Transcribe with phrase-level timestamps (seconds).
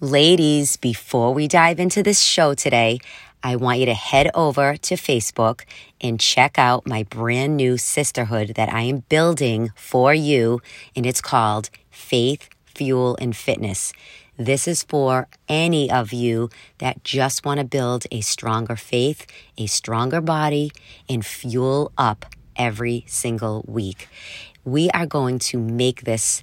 [0.00, 3.00] Ladies, before we dive into this show today,
[3.42, 5.62] I want you to head over to Facebook
[6.00, 10.60] and check out my brand new sisterhood that I am building for you,
[10.94, 13.92] and it's called Faith, Fuel, and Fitness.
[14.36, 19.26] This is for any of you that just want to build a stronger faith,
[19.56, 20.70] a stronger body,
[21.08, 22.24] and fuel up
[22.54, 24.08] every single week.
[24.64, 26.40] We are going to make this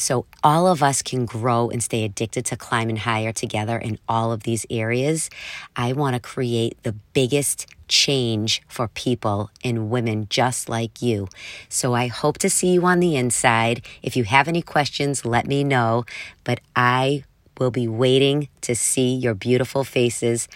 [0.00, 4.32] so all of us can grow and stay addicted to climbing higher together in all
[4.32, 5.28] of these areas.
[5.76, 11.28] I want to create the biggest change for people and women just like you.
[11.68, 13.84] So I hope to see you on the inside.
[14.02, 16.04] If you have any questions, let me know.
[16.44, 17.24] But I
[17.58, 20.48] will be waiting to see your beautiful faces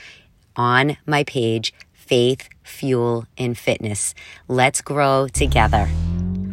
[0.57, 4.15] on my page, Faith, Fuel, and Fitness.
[4.49, 5.89] Let's grow together.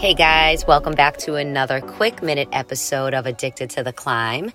[0.00, 4.50] Hey guys, welcome back to another quick minute episode of Addicted to the Climb.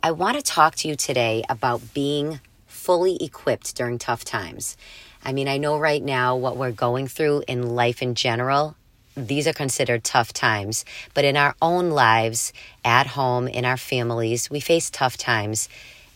[0.00, 4.76] I want to talk to you today about being fully equipped during tough times.
[5.24, 8.76] I mean, I know right now what we're going through in life in general,
[9.16, 12.52] these are considered tough times, but in our own lives,
[12.84, 15.68] at home, in our families, we face tough times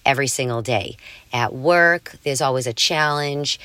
[0.06, 0.96] every single day.
[1.32, 3.58] At work, there's always a challenge.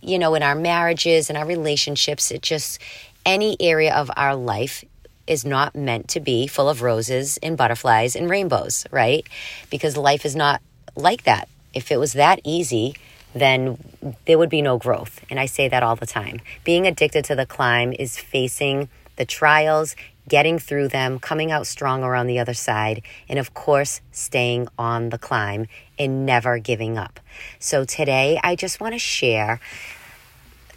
[0.00, 2.80] You know, in our marriages and our relationships, it just
[3.28, 4.82] any area of our life
[5.26, 9.26] is not meant to be full of roses and butterflies and rainbows, right?
[9.68, 10.62] Because life is not
[10.96, 11.46] like that.
[11.74, 12.94] If it was that easy,
[13.34, 13.76] then
[14.24, 15.20] there would be no growth.
[15.28, 16.40] And I say that all the time.
[16.64, 19.94] Being addicted to the climb is facing the trials,
[20.26, 25.10] getting through them, coming out stronger on the other side, and of course, staying on
[25.10, 25.66] the climb
[25.98, 27.20] and never giving up.
[27.58, 29.60] So today, I just want to share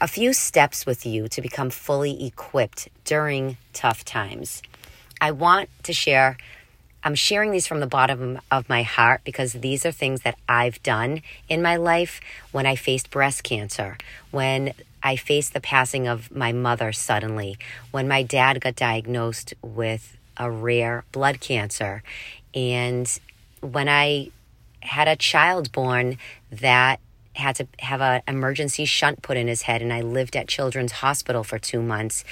[0.01, 4.63] a few steps with you to become fully equipped during tough times.
[5.21, 6.37] I want to share,
[7.03, 10.81] I'm sharing these from the bottom of my heart because these are things that I've
[10.81, 12.19] done in my life
[12.51, 13.99] when I faced breast cancer,
[14.31, 14.73] when
[15.03, 17.57] I faced the passing of my mother suddenly,
[17.91, 22.01] when my dad got diagnosed with a rare blood cancer,
[22.55, 23.19] and
[23.61, 24.31] when I
[24.79, 26.17] had a child born
[26.51, 26.99] that
[27.33, 30.91] had to have an emergency shunt put in his head, and I lived at Children's
[30.93, 32.23] Hospital for two months.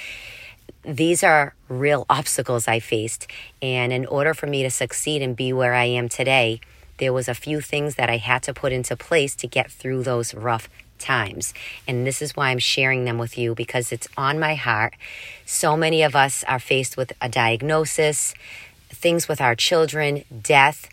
[0.84, 3.26] These are real obstacles I faced.
[3.60, 6.60] And in order for me to succeed and be where I am today,
[6.98, 10.02] there was a few things that I had to put into place to get through
[10.02, 10.68] those rough
[10.98, 11.54] times.
[11.88, 14.94] And this is why I'm sharing them with you because it's on my heart.
[15.46, 18.34] So many of us are faced with a diagnosis,
[18.90, 20.88] things with our children, death.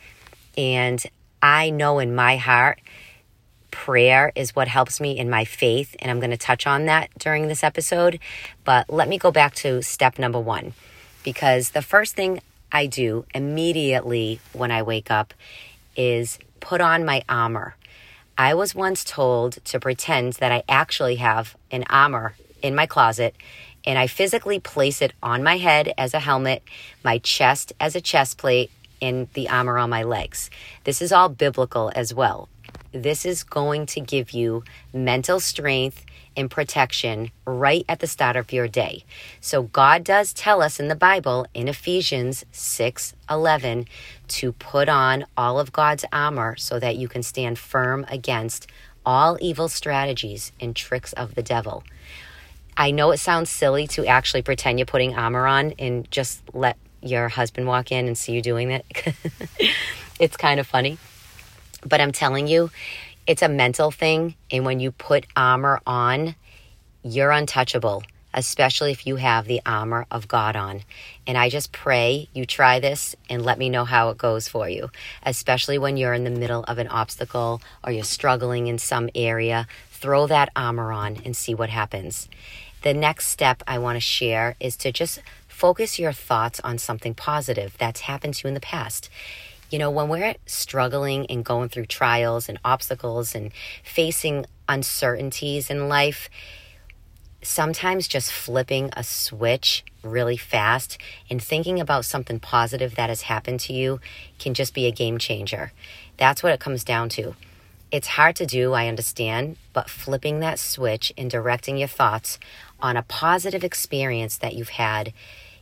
[0.58, 1.04] And
[1.42, 2.80] I know in my heart
[3.78, 7.12] prayer is what helps me in my faith, and I'm going to touch on that
[7.20, 8.18] during this episode.
[8.64, 10.74] But let me go back to step number one,
[11.24, 15.32] because the first thing I do immediately when I wake up
[15.96, 17.76] is put on my armor.
[18.36, 22.34] I was once told to pretend that I actually have an armor
[22.64, 23.36] in my closet
[23.86, 26.64] and I physically place it on my head as a helmet,
[27.04, 28.72] my chest as a chest plate,
[29.04, 30.50] and the armor on my legs.
[30.84, 32.50] This is all biblical as well
[32.92, 36.06] this is going to give you mental strength
[36.36, 39.04] and protection right at the start of your day.
[39.42, 43.88] So God does tell us in the Bible in Ephesians 6:11
[44.30, 48.68] to put on all of God's armor so that you can stand firm against
[49.06, 51.84] all evil strategies and tricks of the devil.
[52.76, 56.78] I know it sounds silly to actually pretend you're putting armor on and just let
[57.02, 58.86] your husband walk in and see you doing it.
[60.20, 61.00] it's kind of funny.
[61.86, 62.70] But I'm telling you,
[63.26, 64.36] it's a mental thing.
[64.52, 66.36] And when you put armor on,
[67.04, 68.04] you're untouchable,
[68.34, 70.84] especially if you have the armor of God on.
[71.26, 74.70] And I just pray you try this and let me know how it goes for
[74.70, 74.90] you,
[75.24, 79.68] especially when you're in the middle of an obstacle or you're struggling in some area.
[79.92, 82.30] Throw that armor on and see what happens.
[82.84, 87.16] The next step I want to share is to just focus your thoughts on something
[87.16, 89.10] positive that's happened to you in the past.
[89.70, 93.52] You know, when we're struggling and going through trials and obstacles and
[93.84, 96.30] facing uncertainties in life,
[97.42, 100.98] sometimes just flipping a switch really fast
[101.30, 104.00] and thinking about something positive that has happened to you
[104.40, 105.72] can just be a game changer.
[106.18, 107.36] That's what it comes down to.
[107.92, 112.38] It's hard to do, I understand, but flipping that switch and directing your thoughts
[112.82, 115.14] on a positive experience that you've had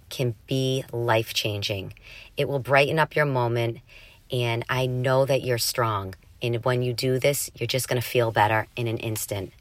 [0.10, 1.94] can be life changing.
[2.38, 3.80] It will brighten up your moment,
[4.32, 6.16] and I know that you're strong.
[6.42, 9.52] And when you do this, you're just going to feel better in an instant.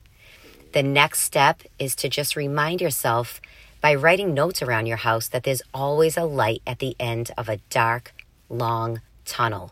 [0.72, 3.40] The next step is to just remind yourself
[3.80, 7.48] by writing notes around your house that there's always a light at the end of
[7.48, 8.12] a dark,
[8.48, 9.70] long tunnel.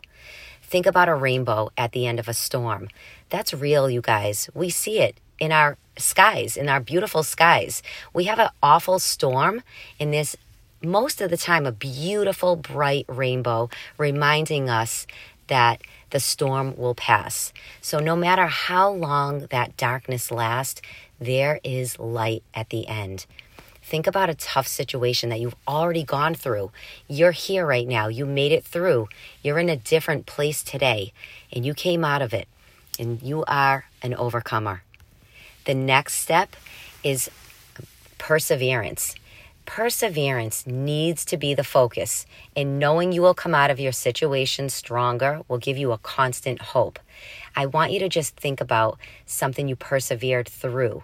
[0.61, 2.87] Think about a rainbow at the end of a storm.
[3.29, 4.49] That's real, you guys.
[4.53, 7.83] We see it in our skies, in our beautiful skies.
[8.13, 9.61] We have an awful storm,
[9.99, 10.37] and there's
[10.83, 15.07] most of the time a beautiful, bright rainbow reminding us
[15.47, 17.53] that the storm will pass.
[17.81, 20.81] So, no matter how long that darkness lasts,
[21.19, 23.25] there is light at the end.
[23.81, 26.71] Think about a tough situation that you've already gone through.
[27.07, 28.07] You're here right now.
[28.07, 29.09] You made it through.
[29.41, 31.11] You're in a different place today,
[31.51, 32.47] and you came out of it,
[32.97, 34.83] and you are an overcomer.
[35.65, 36.55] The next step
[37.03, 37.29] is
[38.17, 39.15] perseverance.
[39.65, 42.25] Perseverance needs to be the focus,
[42.55, 46.61] and knowing you will come out of your situation stronger will give you a constant
[46.61, 46.99] hope.
[47.55, 51.03] I want you to just think about something you persevered through.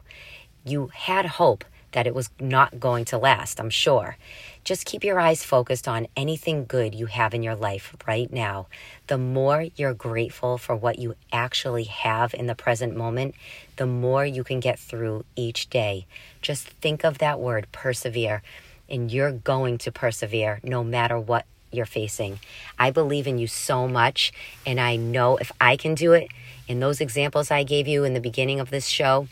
[0.65, 4.17] You had hope that it was not going to last, I'm sure.
[4.63, 8.67] Just keep your eyes focused on anything good you have in your life right now.
[9.07, 13.35] The more you're grateful for what you actually have in the present moment,
[13.77, 16.05] the more you can get through each day.
[16.41, 18.43] Just think of that word, persevere,
[18.89, 22.39] and you're going to persevere no matter what you're facing.
[22.77, 24.31] I believe in you so much,
[24.65, 26.29] and I know if I can do it
[26.67, 29.27] in those examples I gave you in the beginning of this show,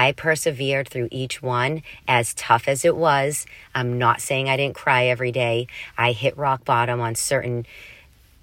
[0.00, 3.44] I persevered through each one as tough as it was.
[3.74, 5.66] I'm not saying I didn't cry every day.
[5.98, 7.66] I hit rock bottom on certain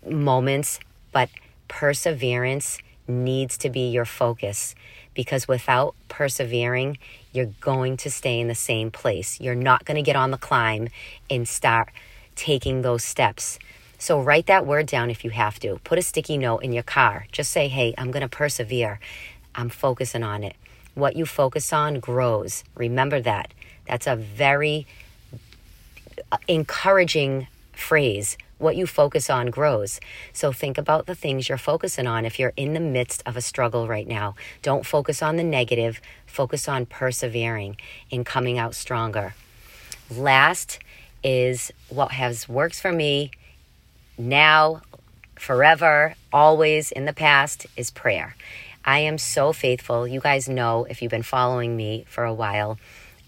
[0.08, 0.80] moments,
[1.12, 1.30] but
[1.68, 2.78] perseverance
[3.08, 4.76] needs to be your focus
[5.16, 7.00] because without persevering,
[7.32, 9.42] you're going to stay in the same place.
[9.42, 10.90] You're not going to get on the climb
[11.28, 11.90] and start
[12.36, 13.58] taking those steps.
[13.98, 15.80] So write that word down if you have to.
[15.84, 17.26] Put a sticky note in your car.
[17.32, 19.00] Just say, hey, I'm going to persevere.
[19.56, 20.56] I'm focusing on it.
[20.98, 22.64] What you focus on grows.
[22.74, 23.54] Remember that.
[23.86, 24.88] That's a very
[26.32, 28.36] uh, encouraging phrase.
[28.58, 30.00] What you focus on grows.
[30.34, 33.42] So think about the things you're focusing on if you're in the midst of a
[33.42, 34.34] struggle right now.
[34.64, 37.78] Don't focus on the negative, focus on persevering
[38.12, 39.36] and coming out stronger.
[40.10, 40.80] Last
[41.24, 43.30] is what has works for me
[44.18, 44.82] now,
[45.36, 48.36] forever, always in the past is prayer.
[48.88, 50.08] I am so faithful.
[50.08, 52.80] You guys know if you've been following me for a while.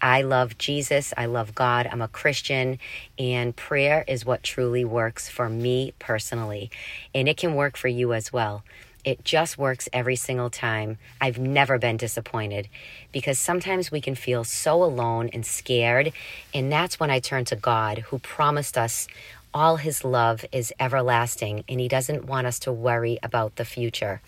[0.01, 1.13] I love Jesus.
[1.17, 1.85] I love God.
[1.91, 2.79] I'm a Christian,
[3.17, 6.71] and prayer is what truly works for me personally.
[7.13, 8.63] And it can work for you as well.
[9.03, 10.97] It just works every single time.
[11.19, 12.69] I've never been disappointed
[13.11, 16.13] because sometimes we can feel so alone and scared.
[16.53, 19.09] And that's when I turn to God, who promised us
[19.53, 24.21] all his love is everlasting and he doesn't want us to worry about the future.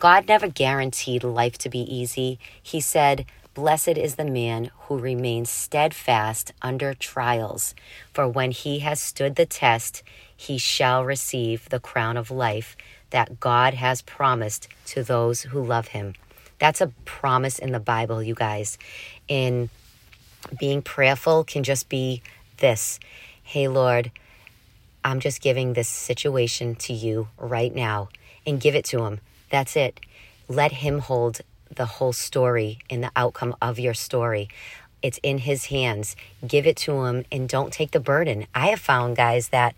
[0.00, 2.38] God never guaranteed life to be easy.
[2.62, 7.74] He said, Blessed is the man who remains steadfast under trials,
[8.14, 10.04] for when he has stood the test,
[10.36, 12.76] he shall receive the crown of life
[13.10, 16.14] that God has promised to those who love him.
[16.60, 18.78] That's a promise in the Bible, you guys.
[19.26, 19.68] In
[20.60, 22.22] being prayerful can just be
[22.58, 23.00] this
[23.42, 24.12] Hey, Lord,
[25.02, 28.10] I'm just giving this situation to you right now
[28.46, 29.20] and give it to him.
[29.50, 30.00] That's it.
[30.48, 31.40] Let Him hold
[31.74, 34.48] the whole story and the outcome of your story.
[35.02, 36.16] It's in His hands.
[36.46, 38.46] Give it to Him and don't take the burden.
[38.54, 39.74] I have found, guys, that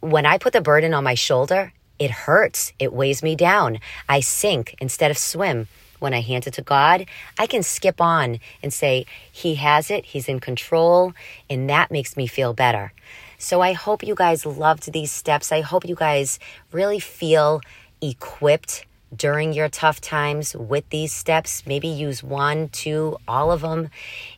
[0.00, 2.72] when I put the burden on my shoulder, it hurts.
[2.78, 3.78] It weighs me down.
[4.08, 5.68] I sink instead of swim.
[5.98, 7.06] When I hand it to God,
[7.38, 11.14] I can skip on and say, He has it, He's in control,
[11.48, 12.92] and that makes me feel better.
[13.38, 15.52] So I hope you guys loved these steps.
[15.52, 16.38] I hope you guys
[16.70, 17.62] really feel
[18.00, 21.64] equipped during your tough times with these steps.
[21.66, 23.90] Maybe use one, two, all of them.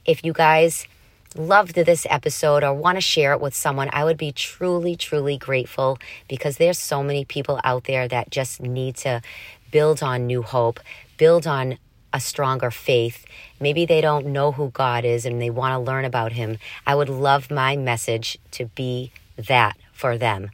[0.05, 0.87] If you guys
[1.35, 5.37] loved this episode or want to share it with someone, I would be truly, truly
[5.37, 5.99] grateful
[6.29, 9.23] because there's so many people out there that just need to
[9.71, 10.81] build on new hope,
[11.17, 11.79] build on
[12.13, 13.27] a stronger faith.
[13.61, 16.59] Maybe they don't know who God is and they want to learn about Him.
[16.87, 20.51] I would love my message to be that for them.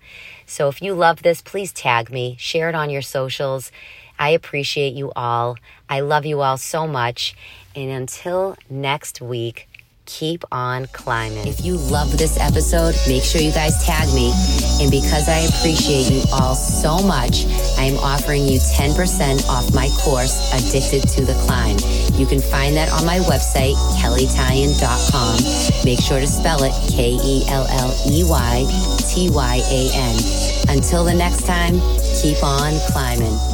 [0.46, 3.70] So if you love this, please tag me, share it on your socials.
[4.18, 5.56] I appreciate you all.
[5.88, 7.34] I love you all so much.
[7.76, 9.68] And until next week,
[10.06, 11.46] keep on climbing.
[11.46, 14.32] If you love this episode, make sure you guys tag me.
[14.80, 17.46] And because I appreciate you all so much,
[17.78, 21.76] I am offering you 10% off my course, Addicted to the Climb.
[22.18, 25.84] You can find that on my website, kelleytyan.com.
[25.84, 30.76] Make sure to spell it K E L L E Y T Y A N.
[30.76, 31.80] Until the next time,
[32.21, 33.53] keep on climbing.